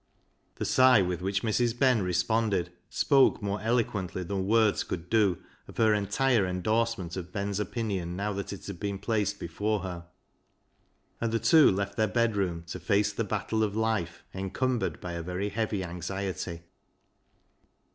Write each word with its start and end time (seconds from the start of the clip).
The 0.55 0.65
sigh 0.65 1.03
with 1.03 1.21
which 1.21 1.43
Mrs. 1.43 1.77
Ben 1.77 2.01
responded 2.01 2.71
spoke 2.89 3.39
more 3.39 3.61
eloquently 3.61 4.23
than 4.23 4.47
words 4.47 4.83
could 4.83 5.11
do 5.11 5.37
of 5.67 5.77
her 5.77 5.93
entire 5.93 6.43
endorsement 6.47 7.15
of 7.15 7.31
Ben's 7.31 7.59
opinion 7.59 8.15
now 8.15 8.33
that 8.33 8.51
it 8.51 8.65
had 8.65 8.79
been 8.79 8.97
placed 8.97 9.39
before 9.39 9.81
her, 9.81 10.07
and 11.21 11.31
the 11.31 11.37
two 11.37 11.69
left 11.69 11.97
their 11.97 12.07
bedroom 12.07 12.63
to 12.69 12.79
face 12.79 13.13
the 13.13 13.23
battle 13.23 13.61
of 13.61 13.75
life 13.75 14.23
encumbered 14.33 14.99
by 14.99 15.11
a 15.13 15.21
very 15.21 15.49
heavy 15.49 15.83
anxiety. 15.83 16.63